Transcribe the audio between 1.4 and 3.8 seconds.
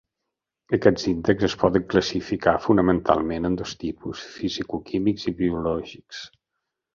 es poden classificar fonamentalment en dos